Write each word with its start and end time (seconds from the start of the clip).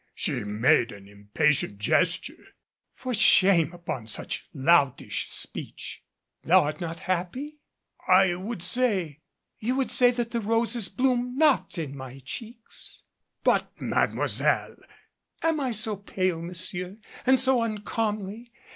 She 0.15 0.43
made 0.43 0.91
an 0.91 1.07
impatient 1.07 1.77
gesture. 1.77 2.55
"For 2.95 3.13
shame 3.13 3.71
upon 3.71 4.07
such 4.07 4.47
a 4.51 4.57
loutish 4.57 5.29
speech! 5.29 6.01
Thou 6.43 6.63
art 6.63 6.81
not 6.81 7.01
happy!" 7.01 7.59
"I 8.07 8.33
would 8.33 8.63
say" 8.63 9.19
"You 9.59 9.75
would 9.75 9.91
say 9.91 10.09
that 10.09 10.31
the 10.31 10.39
roses 10.41 10.89
bloom 10.89 11.37
not 11.37 11.77
in 11.77 11.95
my 11.95 12.17
cheeks" 12.17 13.03
"But, 13.43 13.73
Mademoiselle" 13.79 14.77
"Am 15.43 15.59
I 15.59 15.71
so 15.71 15.97
pale, 15.97 16.41
monsieur? 16.41 16.97
And 17.27 17.39
so 17.39 17.61
uncomely? 17.61 18.51